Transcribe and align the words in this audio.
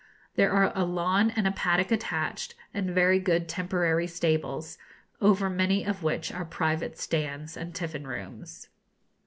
There 0.35 0.51
are 0.51 0.71
a 0.73 0.83
lawn 0.83 1.29
and 1.35 1.45
a 1.45 1.51
paddock 1.51 1.91
attached, 1.91 2.55
and 2.73 2.89
very 2.89 3.19
good 3.19 3.47
temporary 3.47 4.07
stables, 4.07 4.79
over 5.21 5.47
many 5.47 5.85
of 5.85 6.01
which 6.01 6.31
are 6.31 6.43
private 6.43 6.97
stands 6.97 7.55
and 7.55 7.75
tiffin 7.75 8.07
rooms. 8.07 8.67